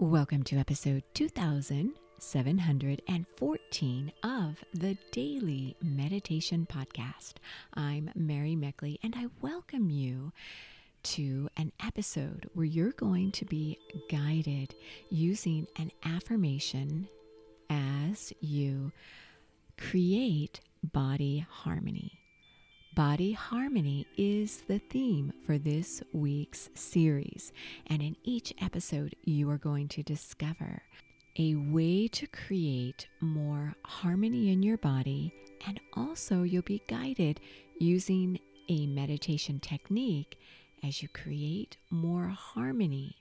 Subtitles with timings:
[0.00, 7.32] Welcome to episode 2714 of the Daily Meditation Podcast.
[7.74, 10.32] I'm Mary Meckley, and I welcome you
[11.02, 13.76] to an episode where you're going to be
[14.08, 14.76] guided
[15.10, 17.08] using an affirmation
[17.68, 18.92] as you
[19.76, 22.20] create body harmony.
[22.98, 27.52] Body harmony is the theme for this week's series,
[27.86, 30.82] and in each episode, you are going to discover
[31.38, 35.32] a way to create more harmony in your body,
[35.64, 37.38] and also you'll be guided
[37.78, 38.36] using
[38.68, 40.36] a meditation technique
[40.82, 43.14] as you create more harmony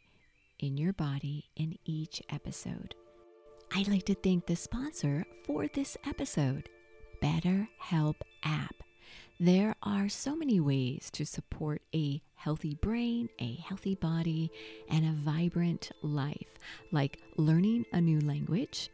[0.57, 2.95] in your body in each episode.
[3.75, 6.67] I'd like to thank the sponsor for this episode,
[7.21, 8.73] BetterHelp app.
[9.39, 14.49] There are so many ways to support a healthy brain, a healthy body,
[14.89, 16.57] and a vibrant life,
[16.91, 18.89] like learning a new language,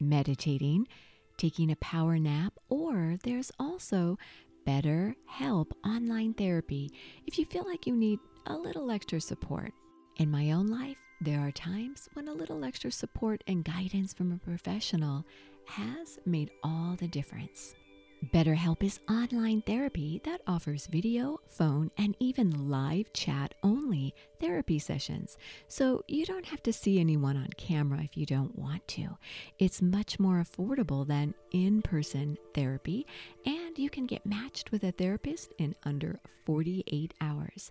[0.00, 0.88] meditating,
[1.36, 4.16] taking a power nap, or there's also
[4.64, 6.90] Better Help online therapy
[7.26, 9.74] if you feel like you need a little extra support.
[10.16, 14.32] In my own life, there are times when a little extra support and guidance from
[14.32, 15.26] a professional
[15.66, 17.74] has made all the difference.
[18.24, 25.38] BetterHelp is online therapy that offers video, phone, and even live chat only therapy sessions.
[25.68, 29.16] So you don't have to see anyone on camera if you don't want to.
[29.60, 33.06] It's much more affordable than in person therapy,
[33.46, 37.70] and you can get matched with a therapist in under 48 hours.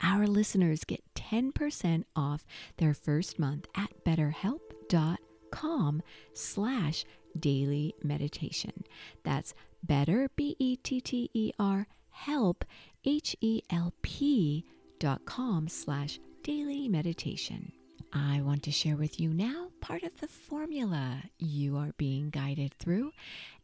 [0.00, 6.02] Our listeners get 10% off their first month at betterhelp.com
[6.34, 7.04] slash
[7.38, 8.84] daily meditation.
[9.24, 12.64] That's better, B E T T E R, help,
[13.04, 14.64] H E L P
[14.98, 17.72] dot com slash daily meditation.
[18.12, 22.72] I want to share with you now part of the formula you are being guided
[22.78, 23.12] through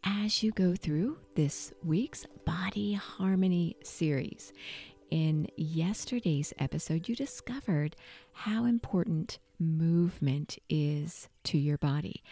[0.04, 4.52] as you go through this week's Body Harmony series.
[5.10, 7.96] In yesterday's episode, you discovered
[8.32, 12.22] how important movement is to your body,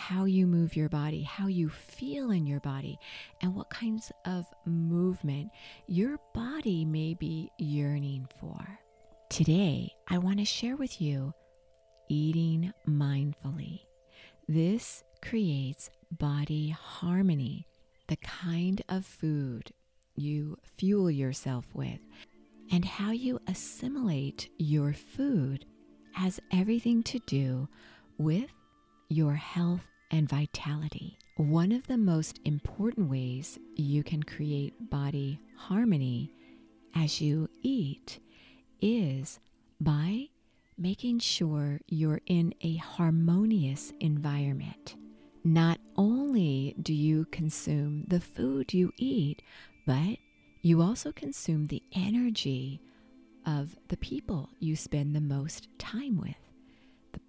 [0.00, 2.98] how you move your body, how you feel in your body,
[3.42, 5.50] and what kinds of movement
[5.88, 8.80] your body may be yearning for.
[9.28, 11.34] Today, I want to share with you
[12.08, 13.80] eating mindfully.
[14.48, 17.66] This creates body harmony,
[18.08, 19.70] the kind of food
[20.16, 22.00] you fuel yourself with,
[22.72, 25.66] and how you assimilate your food
[26.14, 27.68] has everything to do
[28.16, 28.50] with
[29.10, 31.18] your health and vitality.
[31.36, 36.32] One of the most important ways you can create body harmony
[36.94, 38.20] as you eat
[38.80, 39.38] is
[39.80, 40.28] by
[40.76, 44.96] making sure you're in a harmonious environment.
[45.44, 49.42] Not only do you consume the food you eat,
[49.86, 50.18] but
[50.62, 52.80] you also consume the energy
[53.46, 56.36] of the people you spend the most time with,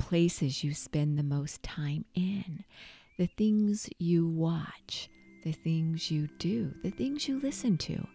[0.02, 2.64] places you spend the most time in,
[3.20, 5.10] the things you watch,
[5.44, 8.08] the things you do, the things you listen to,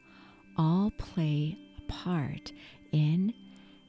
[0.59, 2.51] all play a part
[2.91, 3.33] in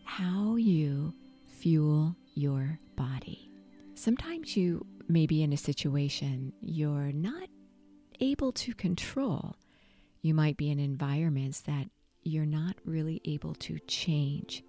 [0.04, 1.12] how you
[1.48, 3.50] fuel your body.
[3.96, 7.50] Sometimes you may be in a situation you're not
[8.20, 9.56] able to control.
[10.22, 11.90] You might be in environments that
[12.22, 14.64] you're not really able to change.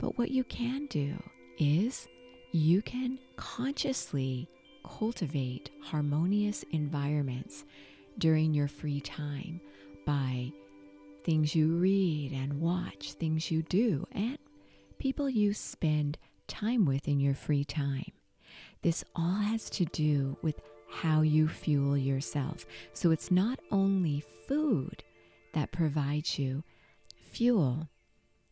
[0.00, 1.22] But what you can do
[1.58, 2.08] is
[2.52, 4.48] you can consciously
[4.84, 7.64] cultivate harmonious environments
[8.18, 9.60] during your free time
[10.06, 10.50] by
[11.24, 14.38] things you read and watch, things you do, and
[14.98, 16.16] people you spend
[16.46, 18.12] time with in your free time.
[18.82, 22.64] This all has to do with how you fuel yourself.
[22.94, 25.04] So it's not only food
[25.52, 26.64] that provides you
[27.30, 27.88] fuel,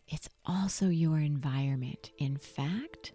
[0.08, 2.10] it's also your environment.
[2.18, 3.12] In fact,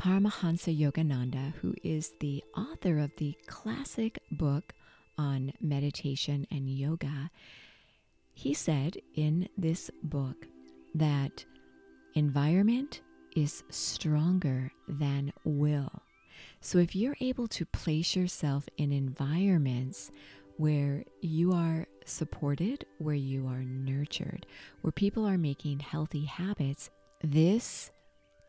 [0.00, 4.72] Paramahansa Yogananda, who is the author of the classic book
[5.18, 7.30] on meditation and yoga,
[8.32, 10.46] he said in this book
[10.94, 11.44] that
[12.14, 13.02] environment
[13.36, 16.02] is stronger than will.
[16.62, 20.10] So if you're able to place yourself in environments
[20.56, 24.46] where you are supported, where you are nurtured,
[24.80, 26.88] where people are making healthy habits,
[27.22, 27.90] this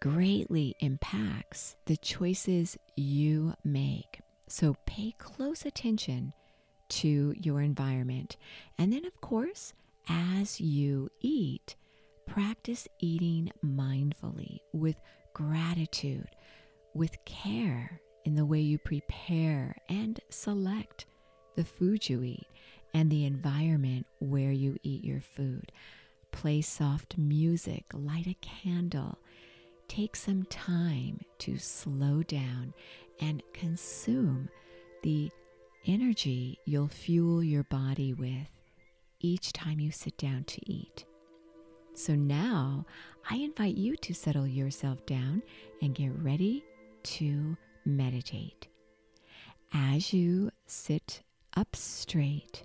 [0.01, 4.19] greatly impacts the choices you make.
[4.47, 6.33] So pay close attention
[6.89, 8.35] to your environment.
[8.77, 9.73] And then, of course,
[10.09, 11.75] as you eat,
[12.27, 14.97] practice eating mindfully with
[15.33, 16.27] gratitude
[16.93, 21.05] with care in the way you prepare and select
[21.55, 22.47] the food you eat
[22.93, 25.71] and the environment where you eat your food.
[26.31, 29.17] Play soft music, light a candle.
[29.91, 32.73] Take some time to slow down
[33.19, 34.47] and consume
[35.03, 35.29] the
[35.85, 38.47] energy you'll fuel your body with
[39.19, 41.03] each time you sit down to eat.
[41.93, 42.85] So now
[43.29, 45.43] I invite you to settle yourself down
[45.81, 46.63] and get ready
[47.03, 48.69] to meditate.
[49.73, 51.21] As you sit
[51.57, 52.63] up straight,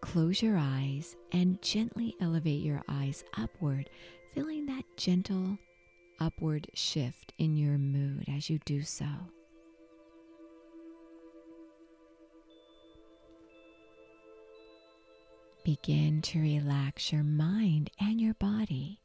[0.00, 3.90] close your eyes and gently elevate your eyes upward,
[4.32, 5.58] feeling that gentle
[6.20, 9.06] upward shift in your mood as you do so.
[15.64, 19.00] Begin to relax your mind and your body.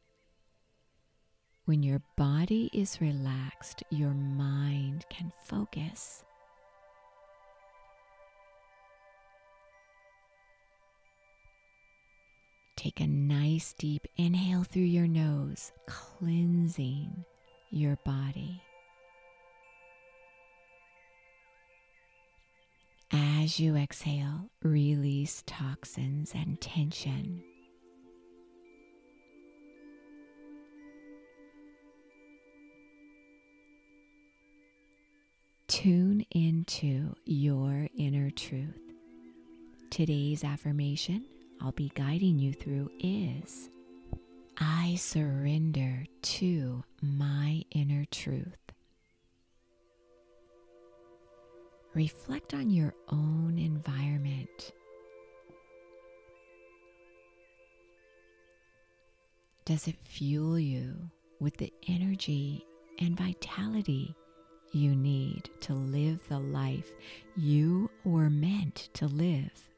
[1.66, 6.24] When your body is relaxed, your mind can focus.
[12.82, 17.26] Take a nice deep inhale through your nose, cleansing
[17.70, 18.60] your body.
[23.12, 27.44] As you exhale, release toxins and tension.
[35.68, 38.82] Tune into your inner truth.
[39.92, 41.26] Today's affirmation
[41.64, 43.70] I'll be guiding you through is
[44.58, 48.58] I surrender to my inner truth.
[51.94, 54.72] Reflect on your own environment.
[59.66, 60.96] Does it fuel you
[61.40, 62.66] with the energy
[62.98, 64.16] and vitality
[64.72, 66.92] you need to live the life
[67.36, 69.71] you were meant to live?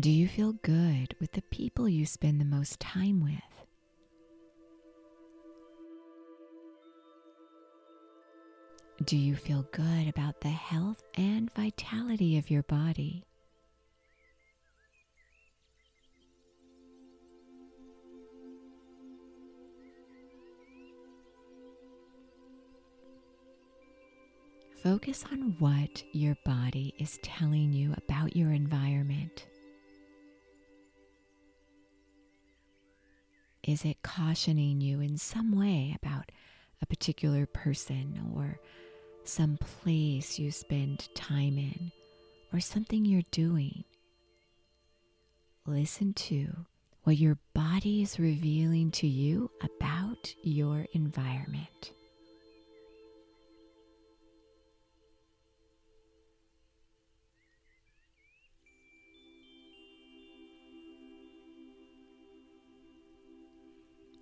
[0.00, 3.66] Do you feel good with the people you spend the most time with?
[9.04, 13.26] Do you feel good about the health and vitality of your body?
[24.82, 29.49] Focus on what your body is telling you about your environment.
[33.62, 36.32] Is it cautioning you in some way about
[36.80, 38.58] a particular person or
[39.24, 41.92] some place you spend time in
[42.52, 43.84] or something you're doing?
[45.66, 46.66] Listen to
[47.04, 51.92] what your body is revealing to you about your environment.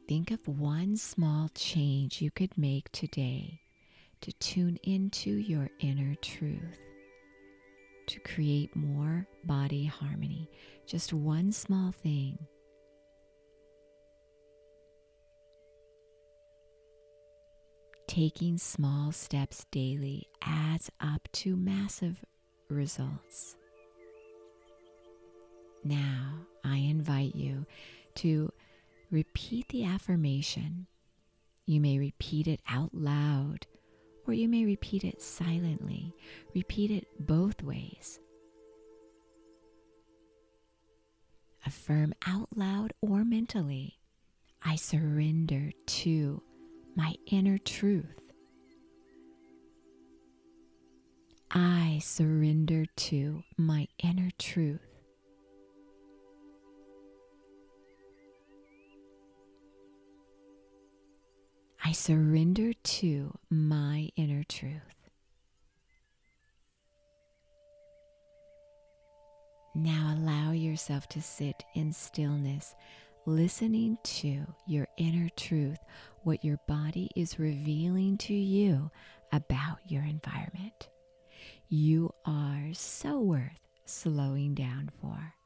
[0.08, 3.60] Think of one small change you could make today
[4.22, 6.81] to tune into your inner truth,
[8.06, 10.49] to create more body harmony.
[10.87, 12.38] Just one small thing.
[18.06, 22.25] Taking small steps daily adds up to massive
[22.71, 23.56] results.
[25.85, 27.66] Now, I invite you
[28.16, 28.50] to
[29.10, 30.86] repeat the affirmation.
[31.66, 33.66] You may repeat it out loud
[34.26, 36.14] or you may repeat it silently.
[36.54, 38.20] Repeat it both ways.
[41.66, 43.98] Affirm out loud or mentally
[44.62, 46.42] I surrender to
[46.96, 48.20] my inner truth.
[51.50, 54.88] I surrender to my inner truth.
[61.88, 65.09] I surrender to my inner truth.
[69.75, 72.75] Now allow yourself to sit in stillness,
[73.25, 75.78] listening to your inner truth,
[76.25, 78.90] what your body is revealing to you
[79.33, 80.90] about your environment.
[81.71, 85.38] You are so worth slowing down for.